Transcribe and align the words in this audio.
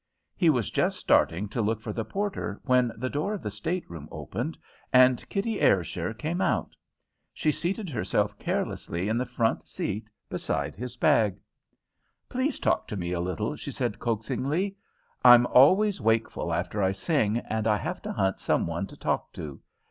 He 0.35 0.49
was 0.49 0.71
just 0.71 0.97
starting 0.97 1.47
to 1.49 1.61
look 1.61 1.79
for 1.79 1.93
the 1.93 2.03
porter 2.03 2.59
when 2.65 2.91
the 2.97 3.07
door 3.07 3.35
of 3.35 3.43
the 3.43 3.51
state 3.51 3.87
room 3.87 4.09
opened 4.11 4.57
and 4.91 5.23
Kitty 5.29 5.59
Ayrshire 5.61 6.11
came 6.11 6.41
out. 6.41 6.75
She 7.35 7.51
seated 7.51 7.87
herself 7.87 8.39
carelessly 8.39 9.09
in 9.09 9.17
the 9.19 9.27
front 9.27 9.67
seat 9.67 10.09
beside 10.27 10.75
his 10.75 10.97
bag. 10.97 11.37
"Please 12.29 12.59
talk 12.59 12.87
to 12.87 12.97
me 12.97 13.11
a 13.11 13.19
little," 13.21 13.55
she 13.55 13.69
said 13.69 13.99
coaxingly. 13.99 14.75
"I'm 15.23 15.45
always 15.45 16.01
wakeful 16.01 16.51
after 16.51 16.81
I 16.81 16.93
sing, 16.93 17.37
and 17.37 17.67
I 17.67 17.77
have 17.77 18.01
to 18.01 18.11
hunt 18.11 18.39
some 18.39 18.65
one 18.65 18.87
to 18.87 18.97
talk 18.97 19.31
to. 19.33 19.61